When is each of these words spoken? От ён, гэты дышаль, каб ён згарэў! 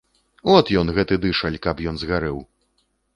От 0.53 0.69
ён, 0.79 0.87
гэты 0.95 1.17
дышаль, 1.25 1.57
каб 1.65 1.83
ён 1.91 1.95
згарэў! 2.05 2.41